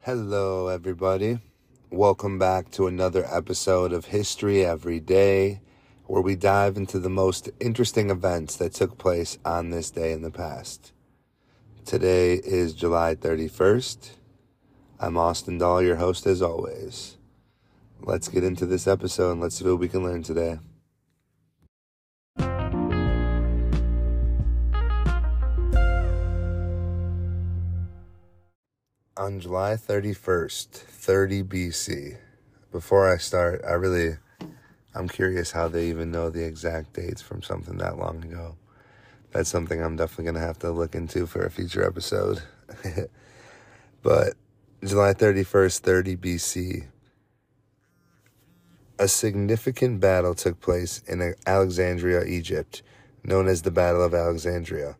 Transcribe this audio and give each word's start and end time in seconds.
Hello, 0.00 0.66
everybody. 0.66 1.38
Welcome 1.90 2.40
back 2.40 2.72
to 2.72 2.88
another 2.88 3.24
episode 3.32 3.92
of 3.92 4.06
History 4.06 4.64
Every 4.64 4.98
Day, 4.98 5.60
where 6.06 6.20
we 6.20 6.34
dive 6.34 6.76
into 6.76 6.98
the 6.98 7.08
most 7.08 7.48
interesting 7.60 8.10
events 8.10 8.56
that 8.56 8.74
took 8.74 8.98
place 8.98 9.38
on 9.44 9.70
this 9.70 9.92
day 9.92 10.10
in 10.12 10.22
the 10.22 10.32
past. 10.32 10.92
Today 11.84 12.34
is 12.34 12.74
July 12.74 13.14
31st. 13.14 14.16
I'm 14.98 15.16
Austin 15.16 15.58
Dahl, 15.58 15.80
your 15.80 15.96
host 15.96 16.26
as 16.26 16.42
always. 16.42 17.18
Let's 18.00 18.26
get 18.26 18.42
into 18.42 18.66
this 18.66 18.88
episode 18.88 19.30
and 19.30 19.40
let's 19.40 19.56
see 19.56 19.64
what 19.64 19.78
we 19.78 19.88
can 19.88 20.02
learn 20.02 20.24
today. 20.24 20.58
On 29.14 29.40
July 29.40 29.74
31st, 29.74 30.68
30 30.70 31.42
BC, 31.42 32.16
before 32.70 33.12
I 33.12 33.18
start, 33.18 33.60
I 33.62 33.72
really, 33.72 34.16
I'm 34.94 35.06
curious 35.06 35.52
how 35.52 35.68
they 35.68 35.90
even 35.90 36.10
know 36.10 36.30
the 36.30 36.46
exact 36.46 36.94
dates 36.94 37.20
from 37.20 37.42
something 37.42 37.76
that 37.76 37.98
long 37.98 38.24
ago. 38.24 38.56
That's 39.30 39.50
something 39.50 39.82
I'm 39.82 39.96
definitely 39.96 40.24
going 40.24 40.36
to 40.36 40.40
have 40.40 40.58
to 40.60 40.70
look 40.70 40.94
into 40.94 41.26
for 41.26 41.44
a 41.44 41.50
future 41.50 41.86
episode. 41.86 42.42
but 44.02 44.32
July 44.82 45.12
31st, 45.12 45.80
30 45.80 46.16
BC, 46.16 46.86
a 48.98 49.08
significant 49.08 50.00
battle 50.00 50.34
took 50.34 50.58
place 50.58 51.02
in 51.06 51.34
Alexandria, 51.44 52.24
Egypt, 52.24 52.80
known 53.22 53.46
as 53.46 53.60
the 53.60 53.70
Battle 53.70 54.02
of 54.02 54.14
Alexandria. 54.14 54.96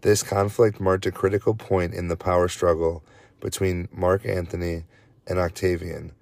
This 0.00 0.24
conflict 0.24 0.80
marked 0.80 1.06
a 1.06 1.12
critical 1.12 1.54
point 1.54 1.94
in 1.94 2.08
the 2.08 2.16
power 2.16 2.48
struggle 2.48 3.04
between 3.40 3.88
Mark 3.92 4.24
Antony 4.26 4.84
and 5.26 5.38
Octavian, 5.38 6.12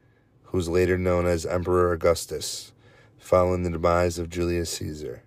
who 0.44 0.56
was 0.56 0.68
later 0.68 0.96
known 0.98 1.26
as 1.26 1.46
Emperor 1.46 1.92
Augustus, 1.92 2.72
following 3.18 3.62
the 3.62 3.70
demise 3.70 4.18
of 4.18 4.30
Julius 4.30 4.70
Caesar. 4.70 5.22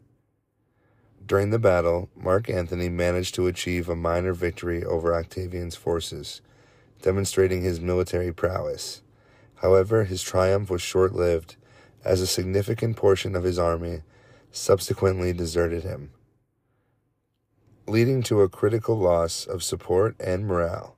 During 1.25 1.49
the 1.49 1.59
battle, 1.59 2.09
Mark 2.15 2.49
Antony 2.49 2.89
managed 2.89 3.35
to 3.35 3.47
achieve 3.47 3.89
a 3.89 3.95
minor 3.95 4.33
victory 4.33 4.83
over 4.83 5.13
Octavian's 5.13 5.75
forces, 5.75 6.41
demonstrating 7.01 7.63
his 7.63 7.81
military 7.81 8.31
prowess. 8.31 9.01
However, 9.55 10.05
his 10.05 10.21
triumph 10.21 10.69
was 10.69 10.81
short 10.81 11.13
lived, 11.13 11.55
as 12.05 12.21
a 12.21 12.27
significant 12.27 12.95
portion 12.95 13.35
of 13.35 13.43
his 13.43 13.59
army 13.59 14.01
subsequently 14.51 15.33
deserted 15.33 15.83
him, 15.83 16.11
leading 17.87 18.23
to 18.23 18.41
a 18.41 18.49
critical 18.49 18.97
loss 18.97 19.45
of 19.45 19.63
support 19.63 20.15
and 20.19 20.45
morale. 20.45 20.96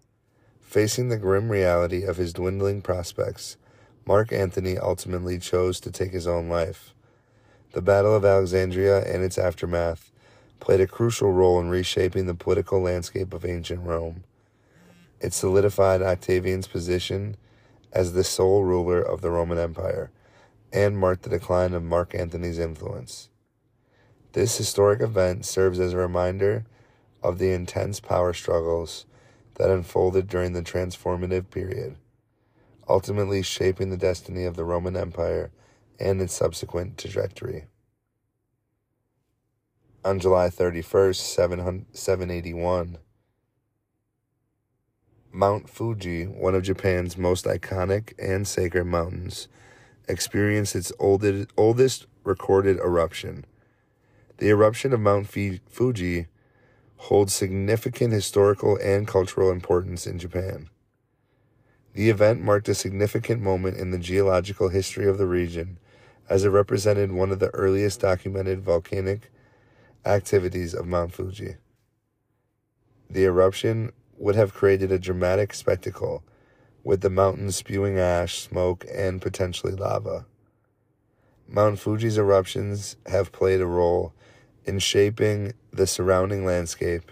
Facing 0.69 1.09
the 1.09 1.17
grim 1.17 1.49
reality 1.49 2.03
of 2.03 2.17
his 2.17 2.31
dwindling 2.31 2.83
prospects, 2.83 3.57
Mark 4.05 4.31
Antony 4.31 4.77
ultimately 4.77 5.39
chose 5.39 5.79
to 5.79 5.89
take 5.89 6.11
his 6.11 6.27
own 6.27 6.47
life. 6.47 6.93
The 7.71 7.81
Battle 7.81 8.15
of 8.15 8.23
Alexandria 8.23 9.03
and 9.03 9.23
its 9.23 9.39
aftermath 9.39 10.11
played 10.59 10.79
a 10.79 10.85
crucial 10.85 11.31
role 11.31 11.59
in 11.59 11.69
reshaping 11.69 12.27
the 12.27 12.35
political 12.35 12.79
landscape 12.81 13.33
of 13.33 13.45
ancient 13.45 13.81
Rome. 13.83 14.25
It 15.19 15.33
solidified 15.33 16.03
Octavian's 16.03 16.67
position 16.67 17.35
as 17.91 18.13
the 18.13 18.23
sole 18.23 18.63
ruler 18.63 19.01
of 19.01 19.21
the 19.21 19.31
Roman 19.31 19.57
Empire 19.57 20.11
and 20.71 20.99
marked 20.99 21.23
the 21.23 21.31
decline 21.31 21.73
of 21.73 21.81
Mark 21.81 22.13
Antony's 22.13 22.59
influence. 22.59 23.29
This 24.33 24.59
historic 24.59 25.01
event 25.01 25.47
serves 25.47 25.79
as 25.79 25.93
a 25.93 25.97
reminder 25.97 26.65
of 27.23 27.39
the 27.39 27.53
intense 27.53 27.99
power 27.99 28.33
struggles 28.33 29.07
that 29.59 29.69
unfolded 29.69 30.27
during 30.27 30.53
the 30.53 30.63
transformative 30.63 31.51
period, 31.51 31.97
ultimately 32.87 33.43
shaping 33.43 33.89
the 33.89 33.97
destiny 33.97 34.45
of 34.45 34.55
the 34.55 34.63
Roman 34.63 34.95
Empire 34.95 35.51
and 35.99 36.21
its 36.21 36.33
subsequent 36.33 36.97
trajectory. 36.97 37.65
On 40.05 40.17
July 40.17 40.47
31st, 40.49 41.85
781, 41.93 42.97
Mount 45.31 45.69
Fuji, 45.69 46.23
one 46.23 46.55
of 46.55 46.63
Japan's 46.63 47.17
most 47.17 47.43
iconic 47.43 48.13
and 48.17 48.47
sacred 48.47 48.85
mountains, 48.85 49.49
experienced 50.07 50.73
its 50.73 50.93
oldest, 50.99 51.49
oldest 51.57 52.07
recorded 52.23 52.77
eruption. 52.77 53.45
The 54.37 54.47
eruption 54.47 54.93
of 54.93 55.01
Mount 55.01 55.27
Fuji 55.27 56.27
holds 56.99 57.33
significant 57.33 58.11
historical 58.11 58.77
and 58.83 59.07
cultural 59.07 59.51
importance 59.51 60.05
in 60.05 60.19
Japan. 60.19 60.69
The 61.93 62.09
event 62.09 62.41
marked 62.41 62.67
a 62.67 62.75
significant 62.75 63.41
moment 63.41 63.77
in 63.77 63.91
the 63.91 63.97
geological 63.97 64.67
history 64.67 65.07
of 65.07 65.17
the 65.17 65.25
region 65.25 65.79
as 66.29 66.43
it 66.43 66.49
represented 66.49 67.13
one 67.13 67.31
of 67.31 67.39
the 67.39 67.49
earliest 67.51 68.01
documented 68.01 68.61
volcanic 68.61 69.31
activities 70.05 70.73
of 70.73 70.87
Mount 70.87 71.13
Fuji. 71.13 71.55
The 73.09 73.23
eruption 73.23 73.93
would 74.17 74.35
have 74.35 74.53
created 74.53 74.91
a 74.91 74.99
dramatic 74.99 75.53
spectacle 75.53 76.23
with 76.83 76.99
the 76.99 77.09
mountain 77.09 77.51
spewing 77.51 77.97
ash, 77.97 78.41
smoke, 78.41 78.85
and 78.93 79.21
potentially 79.21 79.73
lava. 79.73 80.25
Mount 81.47 81.79
Fuji's 81.79 82.17
eruptions 82.17 82.97
have 83.05 83.31
played 83.31 83.61
a 83.61 83.65
role 83.65 84.13
in 84.69 84.77
shaping 84.77 85.51
the 85.73 85.87
surrounding 85.87 86.45
landscape 86.45 87.11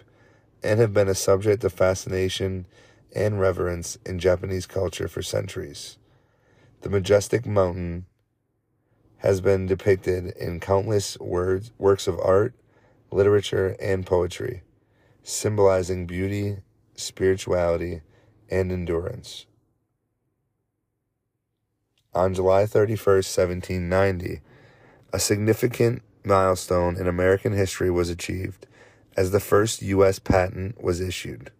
and 0.62 0.79
have 0.79 0.94
been 0.94 1.07
a 1.07 1.16
subject 1.16 1.63
of 1.63 1.73
fascination 1.73 2.68
and 3.16 3.40
reverence 3.40 3.97
in 4.06 4.19
Japanese 4.19 4.68
culture 4.68 5.07
for 5.07 5.23
centuries. 5.23 5.97
The 6.81 6.90
majestic 6.90 7.47
mountain 7.47 8.06
has 9.17 9.41
been 9.41 9.66
depicted 9.66 10.28
in 10.38 10.59
countless 10.59 11.19
words, 11.19 11.72
works 11.79 12.07
of 12.07 12.19
art, 12.19 12.53
literature, 13.12 13.75
and 13.81 14.06
poetry, 14.06 14.62
symbolizing 15.23 16.06
beauty, 16.06 16.57
spirituality, 16.96 18.01
and 18.51 18.72
endurance. 18.72 19.47
On 22.13 22.35
July 22.35 22.66
31st, 22.66 23.35
1790, 23.35 24.41
a 25.12 25.19
significant 25.19 26.03
milestone 26.28 26.98
in 26.98 27.08
American 27.08 27.54
history 27.54 27.90
was 27.90 28.10
achieved 28.10 28.68
as 29.16 29.32
the 29.32 29.40
first 29.40 29.82
U.S. 29.82 30.20
patent 30.20 30.82
was 30.82 31.02
issued. 31.02 31.52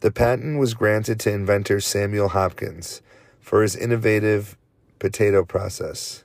The 0.00 0.10
patent 0.10 0.58
was 0.58 0.74
granted 0.74 1.18
to 1.20 1.32
inventor 1.32 1.80
Samuel 1.80 2.28
Hopkins 2.28 3.00
for 3.40 3.62
his 3.62 3.74
innovative 3.74 4.58
potato 4.98 5.44
process, 5.44 6.24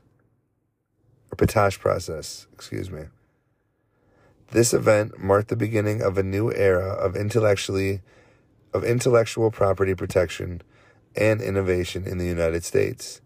or 1.31 1.35
potash 1.35 1.79
process, 1.79 2.47
excuse 2.53 2.91
me. 2.91 3.03
This 4.51 4.73
event 4.73 5.19
marked 5.19 5.49
the 5.49 5.55
beginning 5.55 6.01
of 6.01 6.17
a 6.17 6.23
new 6.23 6.51
era 6.51 6.89
of 6.89 7.15
intellectually 7.15 8.01
of 8.73 8.83
intellectual 8.83 9.51
property 9.51 9.95
protection 9.95 10.61
and 11.15 11.41
innovation 11.41 12.05
in 12.05 12.17
the 12.17 12.25
United 12.25 12.63
States. 12.63 13.21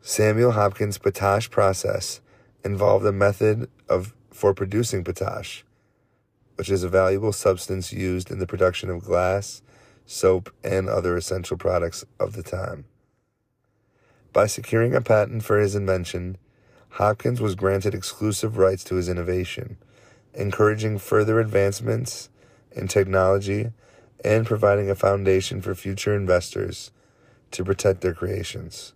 Samuel 0.00 0.52
Hopkins' 0.52 0.98
potash 0.98 1.50
process 1.50 2.20
involved 2.64 3.06
a 3.06 3.12
method 3.12 3.68
of 3.88 4.14
for 4.30 4.54
producing 4.54 5.04
potash, 5.04 5.64
which 6.56 6.70
is 6.70 6.82
a 6.82 6.88
valuable 6.88 7.32
substance 7.32 7.92
used 7.92 8.30
in 8.30 8.38
the 8.38 8.46
production 8.46 8.90
of 8.90 9.04
glass, 9.04 9.62
soap, 10.06 10.50
and 10.62 10.88
other 10.88 11.16
essential 11.16 11.56
products 11.56 12.04
of 12.18 12.32
the 12.34 12.42
time. 12.42 12.84
By 14.32 14.46
securing 14.46 14.94
a 14.94 15.00
patent 15.00 15.42
for 15.44 15.58
his 15.58 15.74
invention, 15.74 16.38
Hopkins 16.90 17.40
was 17.40 17.54
granted 17.54 17.94
exclusive 17.94 18.56
rights 18.56 18.84
to 18.84 18.96
his 18.96 19.08
innovation, 19.08 19.76
encouraging 20.34 20.98
further 20.98 21.40
advancements 21.40 22.28
in 22.72 22.88
technology 22.88 23.70
and 24.24 24.46
providing 24.46 24.90
a 24.90 24.94
foundation 24.94 25.60
for 25.60 25.74
future 25.74 26.14
investors 26.14 26.90
to 27.50 27.64
protect 27.64 28.00
their 28.00 28.14
creations. 28.14 28.92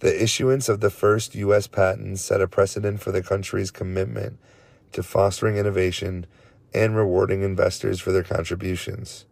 The 0.00 0.22
issuance 0.22 0.68
of 0.68 0.80
the 0.80 0.90
first 0.90 1.34
U.S. 1.34 1.66
patent 1.66 2.18
set 2.18 2.42
a 2.42 2.48
precedent 2.48 3.00
for 3.00 3.12
the 3.12 3.22
country's 3.22 3.70
commitment 3.70 4.38
to 4.92 5.02
fostering 5.02 5.56
innovation 5.56 6.26
and 6.74 6.94
rewarding 6.94 7.42
investors 7.42 8.00
for 8.00 8.12
their 8.12 8.22
contributions. 8.22 9.24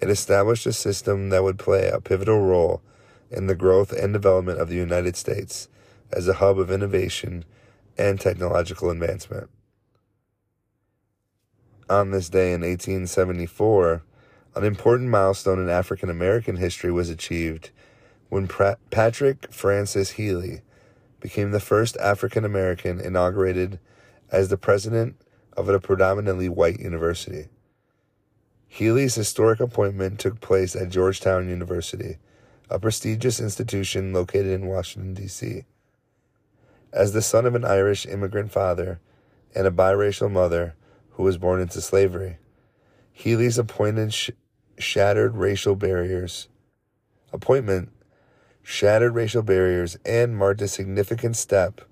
It 0.00 0.10
established 0.10 0.66
a 0.66 0.72
system 0.72 1.30
that 1.30 1.42
would 1.42 1.58
play 1.58 1.88
a 1.88 2.00
pivotal 2.00 2.42
role 2.42 2.82
in 3.30 3.46
the 3.46 3.54
growth 3.54 3.90
and 3.92 4.12
development 4.12 4.60
of 4.60 4.68
the 4.68 4.74
United 4.74 5.16
States 5.16 5.68
as 6.12 6.28
a 6.28 6.34
hub 6.34 6.58
of 6.58 6.70
innovation 6.70 7.44
and 7.96 8.20
technological 8.20 8.90
advancement. 8.90 9.48
On 11.88 12.10
this 12.10 12.28
day 12.28 12.52
in 12.52 12.60
1874, 12.60 14.02
an 14.56 14.64
important 14.64 15.10
milestone 15.10 15.58
in 15.58 15.68
African 15.68 16.10
American 16.10 16.56
history 16.56 16.92
was 16.92 17.08
achieved 17.08 17.70
when 18.28 18.48
Patrick 18.90 19.52
Francis 19.52 20.12
Healy 20.12 20.62
became 21.20 21.52
the 21.52 21.60
first 21.60 21.96
African 21.98 22.44
American 22.44 23.00
inaugurated 23.00 23.78
as 24.30 24.48
the 24.48 24.56
president 24.56 25.16
of 25.56 25.68
a 25.68 25.80
predominantly 25.80 26.48
white 26.48 26.80
university. 26.80 27.48
Healy's 28.66 29.14
historic 29.14 29.60
appointment 29.60 30.18
took 30.18 30.40
place 30.40 30.74
at 30.74 30.88
Georgetown 30.88 31.48
University, 31.48 32.16
a 32.68 32.78
prestigious 32.78 33.38
institution 33.38 34.12
located 34.12 34.48
in 34.48 34.66
Washington, 34.66 35.14
D.C. 35.14 35.64
As 36.92 37.12
the 37.12 37.22
son 37.22 37.46
of 37.46 37.54
an 37.54 37.64
Irish 37.64 38.04
immigrant 38.04 38.50
father 38.50 39.00
and 39.54 39.66
a 39.66 39.70
biracial 39.70 40.30
mother 40.30 40.74
who 41.10 41.22
was 41.22 41.38
born 41.38 41.60
into 41.60 41.80
slavery, 41.80 42.38
Healy's 43.12 43.58
appointed 43.58 44.12
sh- 44.12 44.30
shattered 44.76 45.36
racial 45.36 45.76
barriers. 45.76 46.48
Appointment 47.32 47.92
shattered 48.64 49.14
racial 49.14 49.42
barriers 49.42 49.96
and 50.04 50.36
marked 50.36 50.62
a 50.62 50.66
significant 50.66 51.36
step 51.36 51.82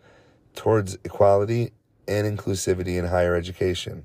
towards 0.54 0.96
equality 1.04 1.70
and 2.08 2.26
inclusivity 2.26 2.98
in 2.98 3.04
higher 3.04 3.36
education. 3.36 4.04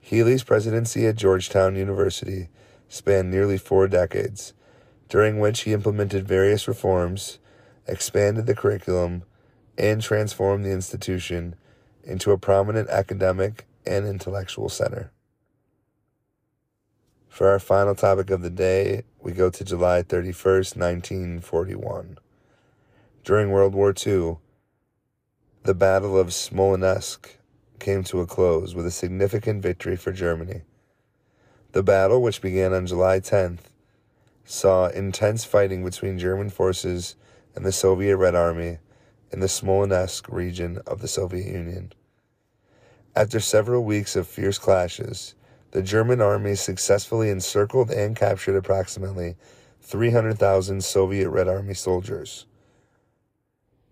Healy's 0.00 0.42
presidency 0.42 1.06
at 1.06 1.16
Georgetown 1.16 1.76
University 1.76 2.48
spanned 2.88 3.30
nearly 3.30 3.58
four 3.58 3.86
decades, 3.88 4.54
during 5.08 5.38
which 5.38 5.60
he 5.60 5.72
implemented 5.72 6.26
various 6.26 6.66
reforms, 6.66 7.38
expanded 7.86 8.46
the 8.46 8.54
curriculum, 8.54 9.24
and 9.76 10.00
transformed 10.00 10.64
the 10.64 10.72
institution 10.72 11.54
into 12.02 12.32
a 12.32 12.38
prominent 12.38 12.88
academic 12.88 13.66
and 13.86 14.06
intellectual 14.06 14.68
center. 14.68 15.10
For 17.28 17.50
our 17.50 17.58
final 17.58 17.94
topic 17.94 18.30
of 18.30 18.40
the 18.40 18.50
day, 18.50 19.02
we 19.26 19.32
go 19.32 19.50
to 19.50 19.64
July 19.64 20.04
31st, 20.04 20.76
1941. 20.76 22.18
During 23.24 23.50
World 23.50 23.74
War 23.74 23.92
II, 23.92 24.36
the 25.64 25.74
Battle 25.74 26.16
of 26.16 26.32
Smolensk 26.32 27.36
came 27.80 28.04
to 28.04 28.20
a 28.20 28.26
close 28.26 28.76
with 28.76 28.86
a 28.86 28.92
significant 28.92 29.64
victory 29.64 29.96
for 29.96 30.12
Germany. 30.12 30.62
The 31.72 31.82
battle, 31.82 32.22
which 32.22 32.40
began 32.40 32.72
on 32.72 32.86
July 32.86 33.18
10th, 33.18 33.62
saw 34.44 34.86
intense 34.86 35.44
fighting 35.44 35.82
between 35.82 36.20
German 36.20 36.48
forces 36.48 37.16
and 37.56 37.66
the 37.66 37.72
Soviet 37.72 38.16
Red 38.16 38.36
Army 38.36 38.78
in 39.32 39.40
the 39.40 39.48
Smolensk 39.48 40.28
region 40.28 40.78
of 40.86 41.00
the 41.00 41.08
Soviet 41.08 41.46
Union. 41.46 41.92
After 43.16 43.40
several 43.40 43.82
weeks 43.82 44.14
of 44.14 44.28
fierce 44.28 44.58
clashes, 44.58 45.34
the 45.76 45.82
German 45.82 46.22
army 46.22 46.54
successfully 46.54 47.28
encircled 47.28 47.90
and 47.90 48.16
captured 48.16 48.56
approximately 48.56 49.36
300,000 49.82 50.82
Soviet 50.82 51.28
Red 51.28 51.48
Army 51.48 51.74
soldiers 51.74 52.46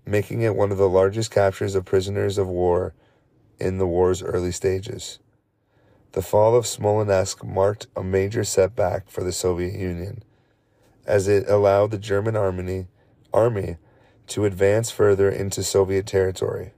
making 0.06 0.40
it 0.40 0.56
one 0.56 0.72
of 0.72 0.78
the 0.78 0.88
largest 0.88 1.30
captures 1.30 1.74
of 1.74 1.84
prisoners 1.84 2.38
of 2.38 2.48
war 2.48 2.94
in 3.60 3.76
the 3.76 3.86
war's 3.86 4.22
early 4.22 4.50
stages. 4.50 5.18
The 6.12 6.22
fall 6.22 6.56
of 6.56 6.66
Smolensk 6.66 7.44
marked 7.44 7.86
a 7.94 8.02
major 8.02 8.44
setback 8.44 9.10
for 9.10 9.22
the 9.22 9.30
Soviet 9.30 9.74
Union, 9.74 10.24
as 11.04 11.28
it 11.28 11.46
allowed 11.50 11.90
the 11.90 11.98
German 11.98 12.34
army, 12.34 12.86
army 13.30 13.76
to 14.28 14.46
advance 14.46 14.90
further 14.90 15.28
into 15.28 15.62
Soviet 15.62 16.06
territory. 16.06 16.72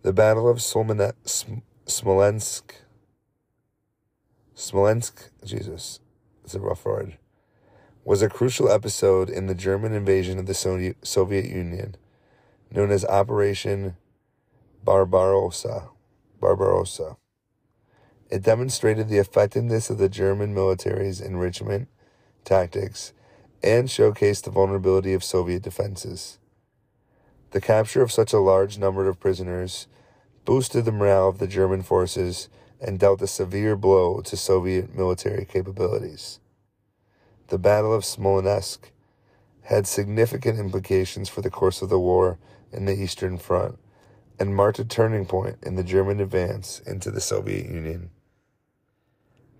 The 0.00 0.14
Battle 0.14 0.48
of 0.48 0.62
Smolensk, 0.62 2.83
Smolensk, 4.56 5.30
Jesus, 5.44 5.98
it's 6.44 6.54
a 6.54 6.60
rough 6.60 6.84
word, 6.84 7.18
was 8.04 8.22
a 8.22 8.28
crucial 8.28 8.70
episode 8.70 9.28
in 9.28 9.48
the 9.48 9.54
German 9.54 9.92
invasion 9.92 10.38
of 10.38 10.46
the 10.46 10.94
Soviet 11.02 11.44
Union, 11.46 11.96
known 12.70 12.92
as 12.92 13.04
Operation 13.04 13.96
Barbarossa. 14.84 15.88
Barbarossa. 16.40 17.16
It 18.30 18.42
demonstrated 18.42 19.08
the 19.08 19.18
effectiveness 19.18 19.90
of 19.90 19.98
the 19.98 20.08
German 20.08 20.54
military's 20.54 21.20
enrichment 21.20 21.88
tactics 22.44 23.12
and 23.60 23.88
showcased 23.88 24.44
the 24.44 24.50
vulnerability 24.50 25.14
of 25.14 25.24
Soviet 25.24 25.62
defenses. 25.62 26.38
The 27.50 27.60
capture 27.60 28.02
of 28.02 28.12
such 28.12 28.32
a 28.32 28.38
large 28.38 28.78
number 28.78 29.08
of 29.08 29.18
prisoners 29.18 29.88
boosted 30.44 30.84
the 30.84 30.92
morale 30.92 31.28
of 31.28 31.38
the 31.38 31.48
German 31.48 31.82
forces 31.82 32.48
and 32.84 32.98
dealt 32.98 33.22
a 33.22 33.26
severe 33.26 33.76
blow 33.76 34.20
to 34.20 34.36
Soviet 34.36 34.94
military 34.94 35.46
capabilities. 35.46 36.38
The 37.48 37.58
Battle 37.58 37.94
of 37.94 38.04
Smolensk 38.04 38.90
had 39.62 39.86
significant 39.86 40.58
implications 40.58 41.30
for 41.30 41.40
the 41.40 41.50
course 41.50 41.80
of 41.80 41.88
the 41.88 41.98
war 41.98 42.38
in 42.70 42.84
the 42.84 42.92
Eastern 42.92 43.38
Front 43.38 43.78
and 44.38 44.54
marked 44.54 44.78
a 44.78 44.84
turning 44.84 45.24
point 45.24 45.56
in 45.62 45.76
the 45.76 45.82
German 45.82 46.20
advance 46.20 46.80
into 46.80 47.10
the 47.10 47.22
Soviet 47.22 47.66
Union. 47.66 48.10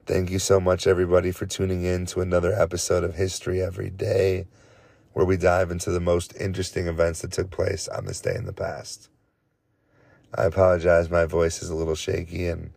Thank 0.05 0.31
you 0.31 0.39
so 0.39 0.61
much, 0.61 0.87
everybody, 0.87 1.33
for 1.33 1.47
tuning 1.47 1.83
in 1.83 2.05
to 2.07 2.21
another 2.21 2.53
episode 2.53 3.05
of 3.05 3.15
History 3.15 3.63
Every 3.63 3.89
Day, 3.89 4.47
where 5.15 5.25
we 5.25 5.39
dive 5.39 5.71
into 5.71 5.91
the 5.91 6.01
most 6.01 6.37
interesting 6.39 6.89
events 6.89 7.23
that 7.23 7.33
took 7.33 7.51
place 7.51 7.89
on 7.89 8.05
this 8.05 8.21
day 8.21 8.35
in 8.35 8.45
the 8.45 8.53
past. 8.53 9.09
I 10.35 10.45
apologize, 10.45 11.09
my 11.09 11.25
voice 11.25 11.63
is 11.63 11.71
a 11.71 11.75
little 11.75 11.95
shaky 11.95 12.49
and 12.49 12.73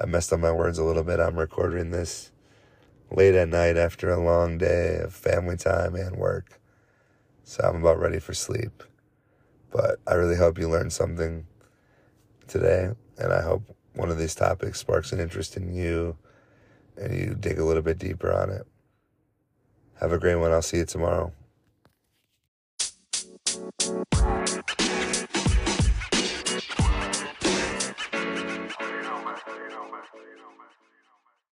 I 0.00 0.06
messed 0.06 0.32
up 0.32 0.38
my 0.38 0.52
words 0.52 0.78
a 0.78 0.84
little 0.84 1.02
bit. 1.02 1.18
I'm 1.18 1.36
recording 1.36 1.90
this 1.90 2.30
late 3.10 3.34
at 3.34 3.48
night 3.48 3.76
after 3.76 4.10
a 4.10 4.22
long 4.22 4.56
day 4.56 4.98
of 5.02 5.12
family 5.12 5.56
time 5.56 5.96
and 5.96 6.16
work. 6.16 6.60
So 7.42 7.64
I'm 7.64 7.76
about 7.76 7.98
ready 7.98 8.20
for 8.20 8.32
sleep. 8.32 8.84
But 9.72 9.98
I 10.06 10.14
really 10.14 10.36
hope 10.36 10.56
you 10.56 10.68
learned 10.68 10.92
something 10.92 11.46
today. 12.46 12.90
And 13.18 13.32
I 13.32 13.42
hope 13.42 13.64
one 13.94 14.10
of 14.10 14.18
these 14.18 14.36
topics 14.36 14.78
sparks 14.78 15.12
an 15.12 15.18
interest 15.18 15.56
in 15.56 15.74
you 15.74 16.16
and 16.96 17.16
you 17.16 17.34
dig 17.34 17.58
a 17.58 17.64
little 17.64 17.82
bit 17.82 17.98
deeper 17.98 18.32
on 18.32 18.50
it. 18.50 18.66
Have 20.00 20.12
a 20.12 20.18
great 20.18 20.36
one. 20.36 20.52
I'll 20.52 20.62
see 20.62 20.78
you 20.78 20.84
tomorrow. 20.84 21.32